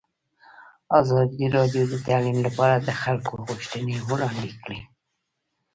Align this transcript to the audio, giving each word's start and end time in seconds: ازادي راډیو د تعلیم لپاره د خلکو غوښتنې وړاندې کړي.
ازادي 0.99 1.45
راډیو 1.55 1.83
د 1.91 1.95
تعلیم 2.07 2.37
لپاره 2.47 2.75
د 2.77 2.89
خلکو 3.01 3.33
غوښتنې 3.45 3.95
وړاندې 4.09 4.51
کړي. 4.63 4.79